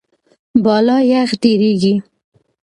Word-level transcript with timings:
بالا 0.63 0.97
یخ 1.11 1.29
ډېریږي. 1.41 1.95